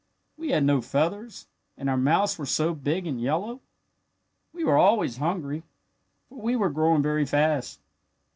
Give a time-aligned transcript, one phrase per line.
[0.35, 1.45] We had no feathers,
[1.77, 3.61] and our mouths were so big and yellow.
[4.51, 5.61] "We were always hungry,
[6.27, 7.79] for we were growing very fast.